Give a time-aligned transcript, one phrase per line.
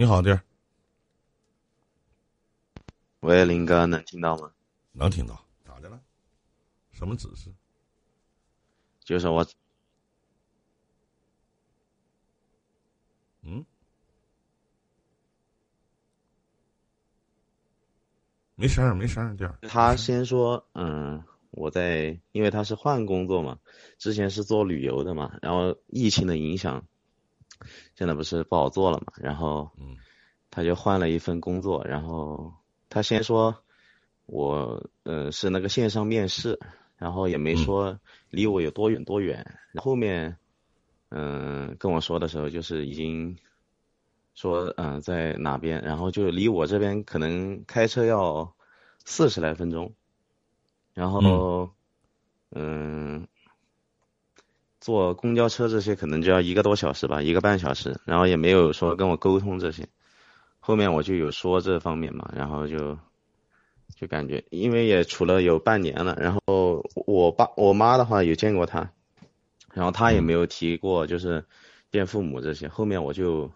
[0.00, 0.42] 你好，弟儿。
[3.20, 4.50] 喂，林哥，能听到吗？
[4.92, 6.00] 能听到，咋的了？
[6.90, 7.52] 什么指示？
[9.04, 9.46] 就是我，
[13.42, 13.62] 嗯，
[18.54, 19.58] 没声儿，没声儿，弟儿。
[19.68, 23.58] 他先说，嗯，我在，因为他是换工作嘛，
[23.98, 26.86] 之前是做旅游的嘛，然后疫情的影响，
[27.94, 29.96] 现在不是不好做了嘛，然后，嗯，
[30.50, 32.52] 他就换了一份工作，然后
[32.88, 33.62] 他先说，
[34.26, 36.58] 我，呃，是那个线上面试，
[36.96, 37.98] 然后也没说
[38.30, 40.36] 离我有多远多远，后面，
[41.10, 43.36] 嗯，跟我说的时候就是已经
[44.34, 48.54] 说，嗯、在哪边，然后就离我这边可能开车要
[49.04, 49.94] 四十来分钟，
[50.94, 51.70] 然后，
[52.50, 53.26] 嗯，
[54.80, 59.86] 坐公交车这些可能就要一个多小时吧，一个半小时，然后也没有说跟我沟通这些，
[60.58, 62.98] 后面我就有说这方面嘛，然后就
[63.94, 68.90] 就感觉，因为也处了有半年了，然后我爸我妈的话有见过他，
[69.74, 71.44] 然后他也没有提过就是
[71.90, 73.50] 见父母这些，后面我就，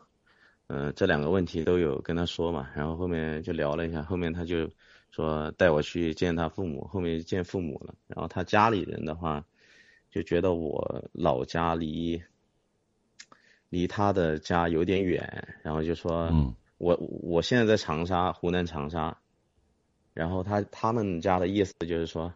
[0.66, 4.68] 嗯、这两个问题都有跟他说嘛，然后后面就聊了一下，后面他就
[5.10, 9.42] 说带我去见他父母，后面见父母了，然后他家里人的话
[10.14, 12.22] 就觉得我老家离
[13.68, 19.16] 离他的家有点远，然后就说，嗯我我现在在长沙，湖南长沙，
[20.12, 22.32] 然后他他们家的意思就是说，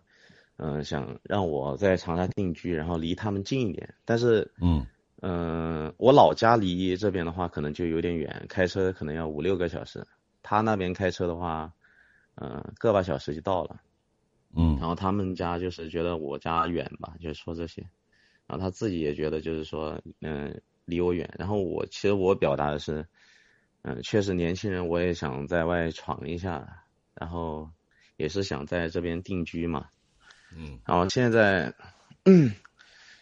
[0.57, 3.95] 嗯、想让我在长沙定居，然后离他们近一点。
[4.05, 4.85] 但是，嗯
[5.23, 10.05] 嗯、我老家离这边的话可能就有点远，开车可能要五六个小时。
[10.43, 11.73] 他那边开车的话，
[12.35, 13.81] 嗯、个把小时就到了。
[14.57, 17.83] 嗯然后他们家就是觉得我家远吧，就是说这些，
[18.47, 21.33] 然后他自己也觉得就是说，嗯、离我远。
[21.39, 23.07] 然后我其实我表达的是，
[23.83, 27.71] 嗯、确实年轻人我也想在外闯一下，然后
[28.17, 29.89] 也是想在这边定居嘛。
[30.57, 31.75] 嗯然后现在，
[32.25, 32.51] 嗯，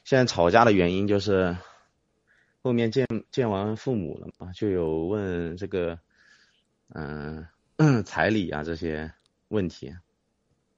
[0.04, 1.56] 现在吵架的原因就是，
[2.62, 5.98] 后面见见完父母了嘛，就有问这个，
[6.94, 7.44] 嗯、
[8.06, 9.12] 彩礼啊这些
[9.48, 9.92] 问题。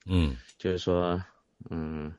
[0.08, 1.22] 嗯就是说，
[1.70, 2.12] 嗯，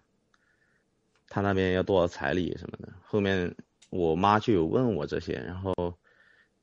[1.28, 2.94] 他那边要多少彩礼什么的。
[3.04, 3.56] 后面
[3.90, 5.74] 我妈就有问我这些，然后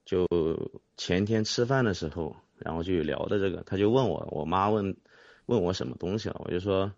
[0.04, 0.26] 就
[0.96, 4.96] 前天吃饭的时候，然后就有聊的这个，他就问我，我妈问
[5.46, 6.92] 问我什么东西了，我就说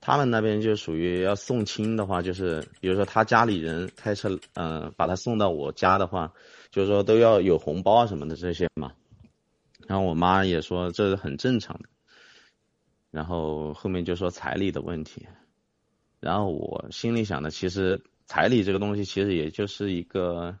[0.00, 6.32] 他们那边就属于要送亲的话，就是比如说他家里人开车，嗯、把他送到我家的话，
[6.70, 8.92] 就是说都要有红包啊什么的这些嘛。
[9.86, 11.88] 然后我妈也说这是很正常的。
[13.14, 15.24] 然后后面就说彩礼的问题，
[16.18, 20.58] 然后我心里想的，其实彩礼这个东西其实也就是一个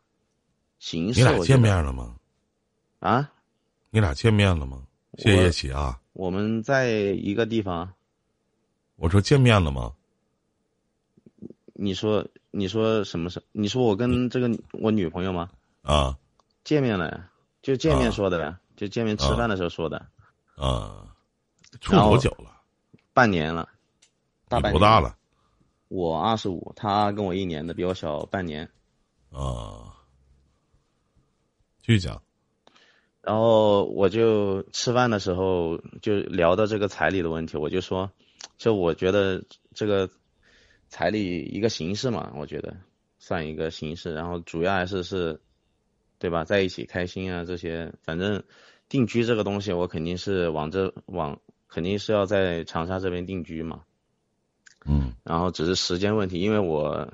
[0.78, 1.18] 形式。
[1.18, 2.14] 你俩见面了吗？
[3.00, 3.28] 啊？
[3.90, 4.86] 你俩见面了吗？
[5.18, 6.00] 谢谢起啊！
[6.12, 7.92] 我们在一个地方，
[8.94, 9.92] 我说见面了吗？
[11.72, 13.42] 你说你说什么事？
[13.50, 15.50] 你说我跟这个我女朋友吗？
[15.82, 16.16] 啊
[16.62, 17.28] 见面了呀，
[17.62, 20.06] 就见面啊说的呀，就见面吃饭的时候说的，
[20.54, 21.13] 啊，
[21.80, 22.60] 处多久了？
[23.12, 23.68] 半年了，
[24.48, 25.16] 大你半年多大了？
[25.88, 28.68] 我二十五，他跟我一年的，比我小半年。
[29.30, 29.94] 啊，
[31.80, 32.22] 继续讲。
[33.20, 38.10] 然后我就吃饭的时候就聊到这个彩礼的问题，我就说，
[38.58, 39.42] 就我觉得
[39.74, 40.10] 这个
[40.88, 42.76] 彩礼一个形式嘛，我觉得
[43.18, 45.40] 算一个形式，然后主要还是是，
[46.18, 48.42] 对吧，在一起开心啊这些，反正
[48.88, 51.40] 定居这个东西，我肯定是往这往
[51.74, 53.82] 肯定是要在长沙这边定居嘛，
[54.86, 57.12] 嗯然后只是时间问题，因为我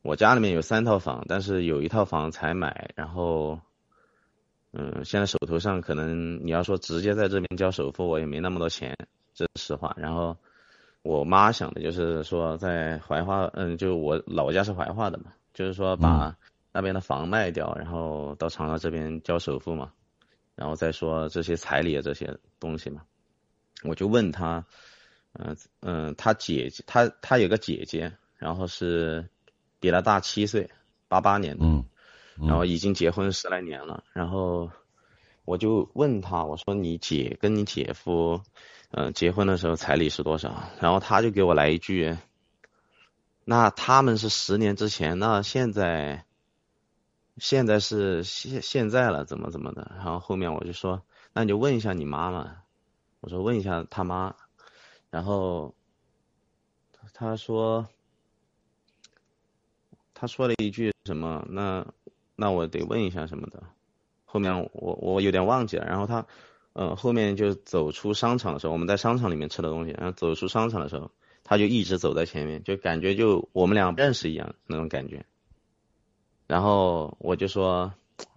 [0.00, 3.60] 我家里面有三套房，但是有一套房才买，然后
[4.72, 8.96] 嗯，现在手头上可能你要说直接在这边交首付，我也没那么多钱，
[9.34, 9.94] 这是实话。
[9.98, 10.34] 然后
[11.02, 16.34] 我妈想的就是说在怀化，嗯，就我老家是怀化的嘛，就是说把
[16.72, 19.92] 那边的房卖掉，然后到长沙这边交首付嘛，
[20.54, 23.02] 然后再说这些彩礼啊这些东西嘛。
[23.82, 24.64] 我就问他，
[25.32, 29.28] 嗯、嗯，他姐姐，他他有个姐姐，然后是
[29.80, 30.70] 比他大七岁，
[31.08, 31.84] 八八年的，嗯
[32.38, 34.70] 嗯然后已经结婚十来年了，然后
[35.44, 38.40] 我就问他，我说你姐跟你姐夫，
[38.90, 40.64] 呃，结婚的时候彩礼是多少？
[40.80, 42.16] 然后他就给我来一句，
[43.44, 46.24] 那他们是十年之前，那现在，
[47.36, 49.92] 现在是现现在了，怎么怎么的？
[49.96, 51.02] 然后后面我就说，
[51.32, 52.56] 那你就问一下你妈妈，
[53.26, 54.36] 我说问一下他妈，
[55.10, 55.74] 然后
[57.12, 57.88] 他说，
[60.14, 61.44] 他说了一句什么？
[61.50, 61.84] 那
[62.36, 63.60] 那我得问一下什么的。
[64.24, 66.24] 后面我我有点忘记了，然后他，
[66.72, 71.10] 呃，后面就走出商场的时候，我们在商场里面吃的东西，然后走出商场的时候，
[71.42, 75.26] 他就一直走在前面，就感觉就我们俩认识一样那种感觉。
[76.46, 77.92] 然后我就说，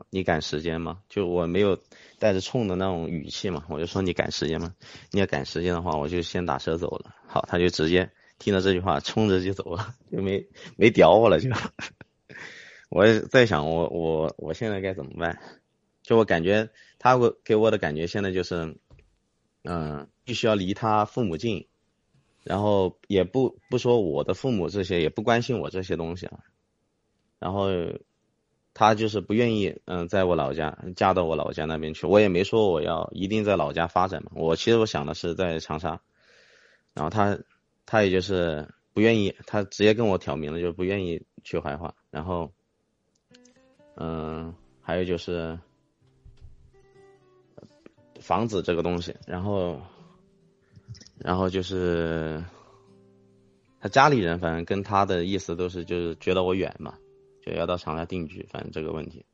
[0.09, 1.01] 你赶时间吗？
[1.09, 1.79] 就我没有
[2.17, 4.75] 带着冲的那种语气嘛，我就说你赶时间吗？
[5.11, 7.15] 你要赶时间的话，我就先打车走了。
[7.27, 10.47] 好，他就直接听到这句话，冲着就走了，就没
[10.77, 11.49] 没屌我了就。
[12.89, 15.39] 我也在想，我我我现在该怎么办？
[16.01, 18.77] 就我感觉他给给我的感觉现在就是，
[19.63, 21.67] 嗯，必须要离他父母近，
[22.43, 26.39] 然后也不不说我的父母这些，也不关心我这些东西了。
[27.37, 27.69] 然后
[28.73, 32.07] 他就是不愿意，嗯，在我老家嫁到我老家那边去。
[32.07, 34.31] 我也没说我要一定在老家发展嘛。
[34.35, 35.99] 我其实我想的是在长沙。
[36.93, 37.37] 然后他
[37.85, 41.93] 他也就是不愿意，他直接跟我挑明了，就是不愿意去怀化。
[42.09, 42.51] 然后，
[43.95, 45.59] 嗯，还有就是
[48.19, 49.15] 房子这个东西。
[49.27, 49.81] 然后，
[51.17, 52.43] 然后就是
[53.79, 56.97] 他家里人，反正跟他的意思都是就是觉得我远嘛。
[57.49, 59.25] 就要到长沙定居，反正这个问题，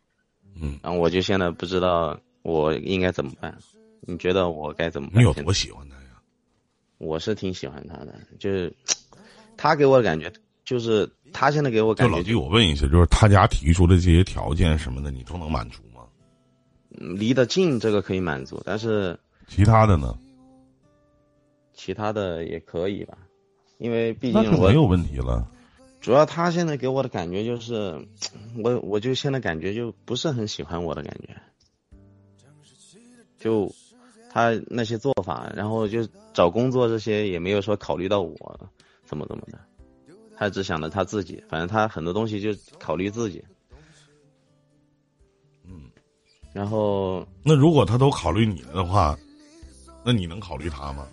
[0.62, 3.57] 嗯，然后我就现在不知道我应该怎么办，
[4.01, 5.19] 你觉得我该怎么办？
[5.19, 6.21] 你有多喜欢他呀？
[6.97, 8.73] 我是挺喜欢他的，就是
[9.57, 10.31] 他给我的感觉，
[10.63, 12.12] 就是他现在给我感觉。
[12.13, 16.03] 就老弟，我问一下，就是他家提出的这些条件什么的，你都能满足吗？
[16.89, 20.17] 离得近，这个可以满足，但是其他的呢？
[21.73, 23.17] 其他的也可以吧，
[23.77, 25.45] 因为毕竟我没有问题了。
[26.06, 28.07] 主要他现在给我的感觉就是，
[28.63, 31.36] 我我就现在感觉就不是很喜欢我的感觉，
[33.40, 33.74] 就
[34.30, 38.69] 他那些做法，然后就找工作这些也没有说考虑到我
[39.04, 39.60] 怎么怎么的，
[40.38, 43.44] 他只想着他自己，反正他很多东西就考虑自己。
[45.63, 45.90] 嗯，
[46.54, 49.18] 然后那如果他都考虑你了的话，
[50.04, 51.08] 那你能考虑他吗？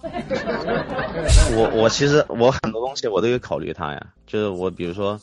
[0.00, 5.20] 我我其实我很多东西我都有考虑他呀，就是我比如说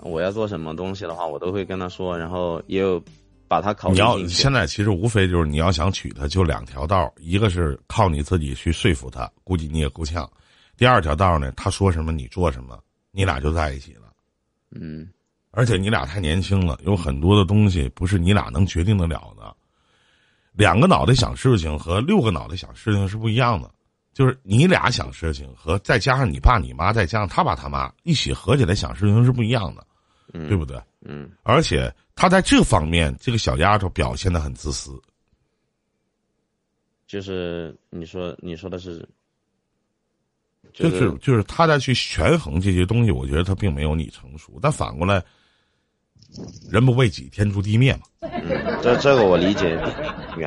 [0.00, 3.02] 我要做什么东西的话，我都会跟他说，然后也有
[3.46, 3.94] 把他考虑。
[3.94, 10.24] 你要现在其实无非就是你要想娶她，就两条道，一个是靠你自己去说服她，估计你也够呛；
[10.76, 12.78] 第二条道呢，他说什么你做什么，
[13.10, 14.12] 你俩就在一起了。
[14.70, 15.08] 嗯，
[15.52, 19.54] 而且你俩太年轻了，有很多的东西不是你俩能决定得了的。
[20.52, 23.70] 两个脑袋想事情和六个脑袋想事情是不一样的。
[24.18, 29.86] 就是你俩想事情和再加上你爸你妈再加上他爸他妈一起合起来想事情是不一样的，
[30.48, 30.76] 对不对？
[31.02, 31.30] 嗯。
[31.44, 35.00] 而且他在这方面，这个小丫头表现的很自私。
[37.06, 39.08] 就是你说你说的是，
[40.72, 44.58] 就是就是他在去权衡这些东西，我觉得他并没有你成熟。
[44.60, 45.24] 但反过来，
[46.68, 48.02] 人不为己，天诛地灭嘛。
[48.22, 49.80] 嗯，这这个我理解。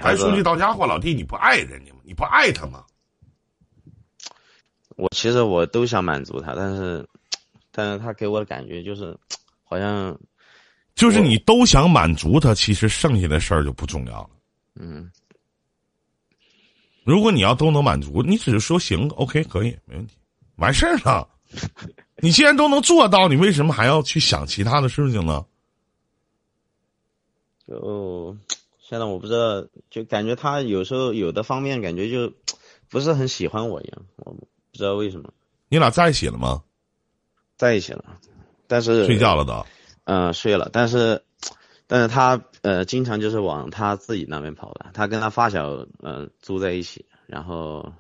[0.01, 2.01] 还说句到家话，老弟，你不爱人家吗？
[2.03, 2.83] 你不爱他吗？
[4.97, 7.07] 我其实我都想满足他，但是，
[7.71, 9.17] 但是他给我的感觉就是，
[9.63, 10.19] 好像，
[10.95, 14.29] 就是你都想满足他，其实剩下的事儿就不重要了。
[14.75, 15.11] 嗯，
[17.03, 20.15] 如果你要都能满足，你只是说行，OK，可以，没问题，
[20.57, 21.27] 完事儿了。
[22.21, 25.43] 你既然都能做到，你为什么还要去想其他的事情呢？
[27.67, 28.37] 就
[28.79, 32.33] 现在我不知道，就感觉他有时候有的方面感觉就
[32.89, 34.35] 不是很喜欢我一样，我。
[34.71, 35.31] 不知道为什么，
[35.69, 36.63] 你俩在一起了吗？
[37.57, 38.17] 在一起了，
[38.67, 39.65] 但是睡觉了都。
[40.05, 41.23] 嗯，睡了，但是，
[41.85, 44.89] 但是他呃，经常就是往他自己那边跑的。
[44.93, 47.93] 他跟他发小呃住在一起，然后，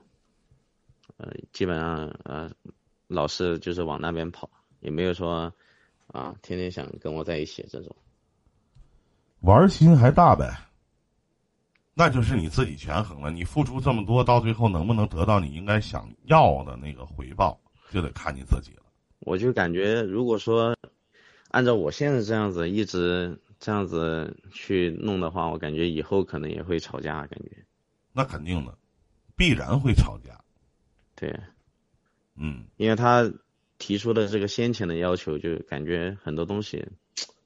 [1.17, 2.49] 呃，基本上呃，
[3.07, 4.49] 老是就是往那边跑，
[4.79, 5.53] 也没有说
[6.07, 7.95] 啊，天天想跟我在一起这种。
[9.41, 10.51] 玩心还大呗。
[11.93, 17.59] 那就是你自己权衡了，你付出这么多，到最后能不能得到你应该想要的那个回报，
[17.91, 18.83] 就得看你自己了。
[19.19, 20.75] 我就感觉，如果说
[21.49, 27.65] 按照我现在这样子一直这样子去弄的话，我感觉以后可能也会吵架，感觉。
[28.13, 28.77] 那肯定的，
[29.35, 30.39] 必然会吵架。
[31.15, 31.37] 对，
[32.35, 33.29] 嗯，因为他
[33.77, 36.87] 提出的这个先前的要求，就感觉很多东西，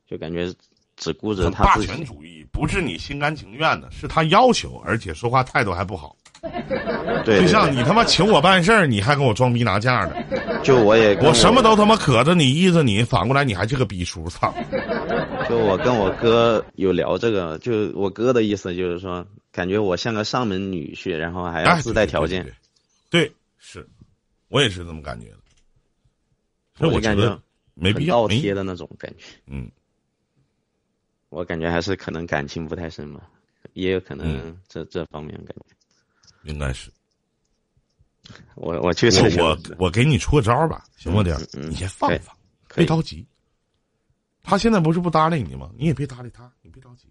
[0.06, 0.54] 就感觉。
[0.96, 6.16] 只顾着他霸权主义，不是你心甘情愿的， 是他要求，而且说话态度还不好。
[7.25, 10.62] 对，就像你他妈请我办事儿，你还跟我装逼拿价的。
[10.64, 14.54] 就我也我什么都他妈可着你依着你，反过来你还是个逼叔，操！
[15.50, 22.46] 就我跟我哥有聊这个，就我哥的意思就是说，感觉我像个上门女婿，然后还要自带条件。
[23.10, 23.88] 对，是，
[24.48, 25.38] 我也是这么感觉的。
[26.78, 27.40] 所以我觉得
[27.74, 29.25] 没必要倒贴的那种感觉。
[29.48, 29.68] 嗯。
[31.29, 33.29] 我感觉还是可能感情不太深吧，
[33.74, 35.75] 也有可能这、这方面感觉。
[36.44, 36.91] 应该是。
[38.55, 41.38] 我我确实我我我给你出个招儿吧，行不点？
[41.53, 42.36] 嗯嗯你先放一放，
[42.74, 43.25] 别着急。
[44.41, 45.70] 他现在不是不搭理你吗？
[45.77, 47.08] 你也别搭理他，你别着急。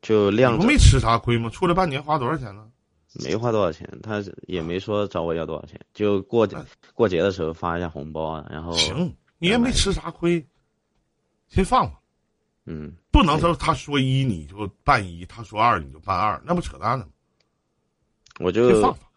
[0.00, 1.48] 就晾着不没吃啥亏吗？
[1.50, 2.68] 出来半年花多少钱呢？
[3.24, 6.56] 没花多少钱，他也没说找我要多少钱，就过节
[6.94, 10.44] 过节的时候发一下红包啊，然后行，你也没吃啥亏，
[11.48, 12.01] 先放放。
[12.64, 17.10] 嗯，不能说他说一你就办一，他说二你就办二，那不扯淡呢吗？
[18.40, 19.08] 我就放放。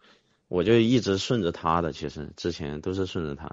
[0.48, 3.50] 我就一直顺着他的，其实之前都是顺着他，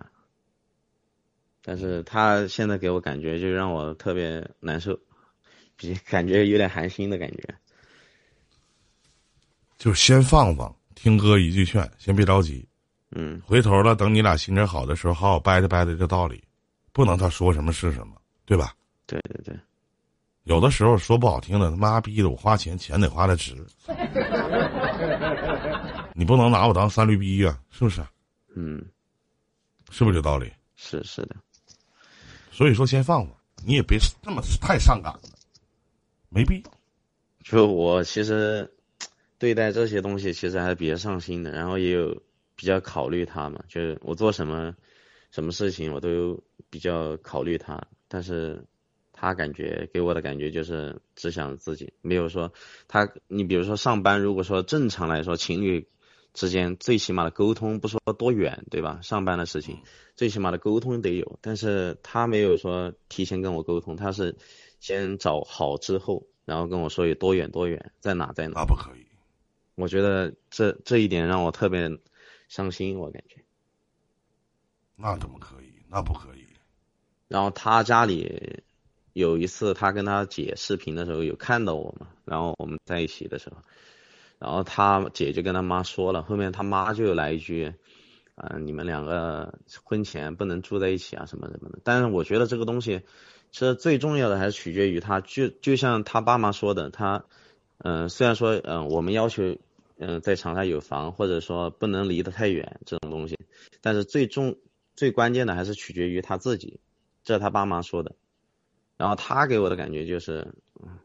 [1.63, 5.00] 但是他现在给我感觉就让我特别难受，
[5.75, 7.55] 比 感觉有点寒心的感觉。
[9.77, 12.67] 就是先放放，听哥一句劝，先别着急。
[13.15, 16.43] 嗯回头了，等你俩心情好的时候，好好掰扯掰扯这道理，
[16.91, 18.75] 不能他说什么是什么，对吧？
[19.05, 19.55] 对对对，
[20.43, 23.55] 有的时候说不好听的，他妈逼的我花钱，钱得花的值。
[26.13, 28.01] 你不能拿我当三驴逼呀、是不是？
[28.55, 28.83] 嗯，
[29.89, 30.51] 是不是这道理？
[30.75, 31.35] 是是的，
[32.51, 33.35] 所以说先放放，
[33.65, 35.21] 你也别这么太上赶了，
[36.29, 36.71] 没必要。
[37.43, 38.69] 就我其实
[39.39, 42.21] 对待这些东西其实还是比较上心的，然后也有
[42.55, 44.75] 比较考虑他嘛，就是我做什么
[45.31, 48.63] 什么事情我都有比较考虑他，但是
[49.23, 52.51] 他感觉给我的感觉就是只想自己，没有说
[52.89, 55.87] 他你比如说上班，如果说正常来说情侣
[56.33, 58.99] 之间最起码的沟通不说多远，对吧？
[59.01, 59.79] 上班的事情
[60.13, 64.35] 最起码的沟通得有，但是他没有说提前跟我沟通，他是
[64.81, 68.65] 先找好之后，然后跟我说有多远多远，在哪在哪那。
[68.65, 69.07] 不可以。
[69.75, 71.97] 我觉得这这一点让我特别
[72.49, 73.37] 伤心，我感觉。
[74.97, 75.71] 那怎么可以？
[75.89, 76.45] 那不可以。
[77.29, 78.61] 然后他家里
[79.13, 83.58] 有一次，他跟他姐视频的时候有看到我嘛，然后我们在一起的时候，
[84.39, 87.74] 然后他姐就跟他妈说了，后面他妈就来一句，
[88.36, 91.79] 啊、你们两个婚前不能住在一起啊，什么什么的。
[91.84, 93.01] 但是我觉得这个东西，
[93.51, 97.25] 其实最重要的还是取决于他，就就像他爸妈说的，他，
[97.77, 99.58] 嗯、虽然说，嗯、我们要求，
[100.00, 103.38] 嗯、在长沙有房，或者说不能离得太远这种东西，
[103.79, 104.58] 但是最重
[104.96, 106.79] 最关键的还是取决于他自己，
[107.24, 108.15] 这是他爸妈说的。
[108.97, 111.00] 然后他给我的感觉就是，嗯，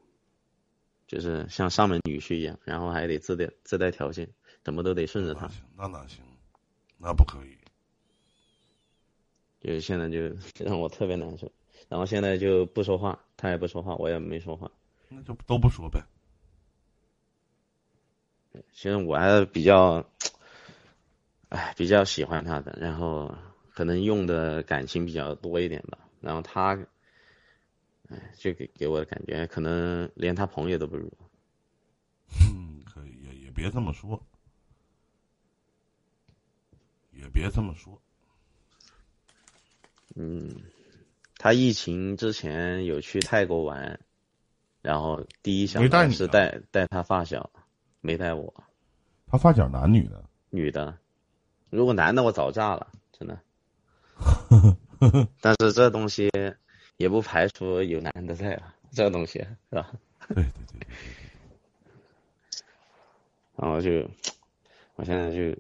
[1.07, 4.29] 就是像上门女婿一样，然后还得自带自带条件，
[4.63, 5.51] 怎么都得顺着他。
[5.77, 6.23] 那哪行？
[6.99, 7.57] 那不可以。
[9.61, 10.21] 就是现在就
[10.65, 11.51] 让我特别难受，
[11.89, 14.71] 然后现在就不说话，他也不说话，我也没说话。
[15.09, 16.01] 那就都不说呗。
[18.73, 20.05] 其实我还是比较，
[21.49, 23.35] 哎，比较喜欢他的，然后
[23.73, 25.99] 可能用的感情比较多一点吧。
[26.21, 26.79] 然后他，
[28.09, 31.13] 哎，这给给我的感觉，可能连他朋友都不如。
[32.41, 34.23] 嗯，可以，也也别这么说，
[37.13, 38.01] 也别这么说。
[40.15, 40.63] 嗯，
[41.37, 44.01] 他疫情之前有去泰国玩，
[44.83, 47.51] 然后第一想没带是带带他发小，
[48.01, 48.65] 没带我，
[49.27, 50.99] 他发小男女的，女的。
[51.71, 53.39] 如果男的我早炸了，真的。
[55.41, 56.31] 但是这东西
[56.99, 59.39] 也不排除有男的在啊，这个东西
[59.71, 59.91] 是吧？
[60.29, 60.87] 对对对对，
[63.57, 63.91] 然后就，
[64.97, 65.57] 我现在就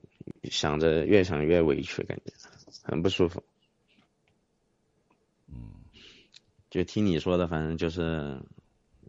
[0.50, 2.33] 想着越想越委屈，感觉
[2.83, 3.42] 很不舒服。
[5.47, 5.73] 嗯，
[6.71, 8.42] 就听你说的，反正就是，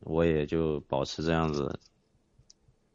[0.01, 1.79] 我也就保持这样子，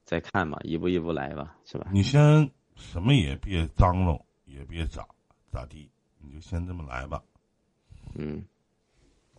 [0.05, 1.89] 再看吧，一步一步来吧，是吧？
[1.93, 5.05] 你先什么也别张罗，也别咋
[5.51, 7.21] 咋地，你就先这么来吧。
[8.15, 8.45] 嗯，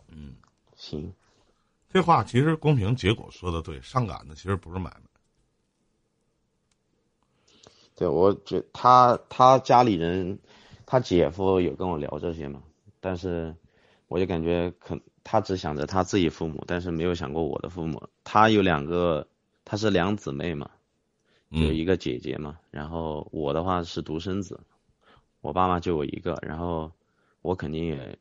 [0.08, 0.36] 嗯，
[0.74, 1.12] 行，
[1.92, 5.00] 这话其实公平，结果说的对，上赶的其实不是买卖。
[7.94, 10.38] 对我觉他他家里人，
[10.84, 12.62] 他姐夫有跟我聊这些嘛，
[13.00, 13.56] 但是
[14.08, 18.08] 我就感觉可他只想着他自己父母，但是没有想过我的父母。
[18.22, 19.26] 他有两个，
[19.64, 20.70] 他是两姊妹嘛，
[21.48, 24.60] 有嗯一个姐姐嘛，然后我的话是独生子，
[25.40, 26.92] 我爸妈就我一个，然后
[27.40, 28.18] 我肯定也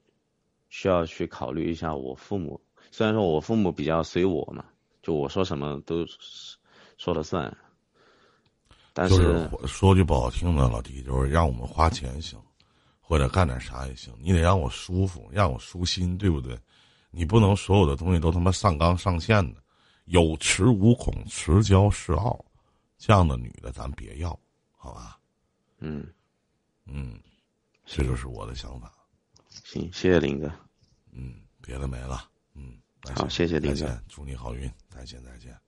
[0.76, 2.60] 需要去考虑一下我父母。
[2.92, 4.66] 虽然说我父母比较随我嘛，
[5.02, 6.06] 就我说什么都
[6.98, 7.56] 说了算，
[8.92, 12.38] 但就是说句不好听的，老弟，就是让我们花钱行，
[13.00, 16.60] 或者干点啥也行，你得让我舒服，让我舒心，对不对？
[17.10, 19.64] 你不能所有的东西都他妈上纲上线的，
[20.08, 22.44] 有恃无恐，持骄恃傲，
[22.98, 24.38] 这样的女的咱别要，
[24.76, 25.18] 好吧？
[25.80, 26.06] 嗯，
[26.86, 27.18] 嗯，
[27.86, 28.92] 这就是我的想法。
[29.64, 30.52] 行，谢谢林哥。
[31.16, 32.30] 嗯，别的没了。
[32.54, 32.78] 嗯，
[33.16, 35.65] 好，谢谢李哥，祝你好运，再见，再见。